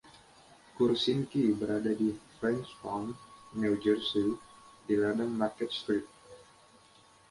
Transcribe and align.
Kursinski 0.75 1.43
berada 1.59 1.91
di 2.01 2.09
Frenchtown, 2.41 3.05
New 3.61 3.73
Jersey 3.83 4.27
di 4.89 4.93
Ladang 5.01 5.29
Market 5.41 5.69
Street. 5.79 6.07